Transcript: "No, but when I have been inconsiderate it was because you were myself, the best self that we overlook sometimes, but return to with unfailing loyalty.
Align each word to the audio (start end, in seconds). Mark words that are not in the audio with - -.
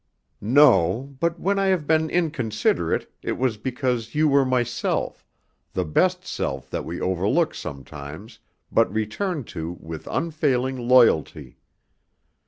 "No, 0.41 1.15
but 1.19 1.39
when 1.39 1.59
I 1.59 1.67
have 1.67 1.85
been 1.85 2.09
inconsiderate 2.09 3.13
it 3.21 3.33
was 3.33 3.57
because 3.57 4.15
you 4.15 4.27
were 4.27 4.43
myself, 4.45 5.23
the 5.73 5.85
best 5.85 6.25
self 6.25 6.71
that 6.71 6.83
we 6.85 6.99
overlook 6.99 7.53
sometimes, 7.53 8.39
but 8.71 8.91
return 8.91 9.43
to 9.53 9.77
with 9.79 10.07
unfailing 10.07 10.87
loyalty. 10.87 11.59